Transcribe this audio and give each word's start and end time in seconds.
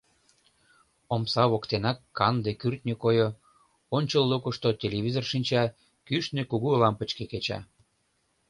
Омса 1.13 1.43
воктенак 1.51 1.97
канде 2.17 2.51
кӱртньӧ 2.61 2.95
койко, 3.03 3.29
ончыл 3.95 4.23
лукышто 4.31 4.69
телевизор 4.81 5.25
шинча, 5.31 5.63
кӱшнӧ 6.07 6.43
кугу 6.51 6.67
лампычке 6.81 7.25
кеча. 7.31 7.59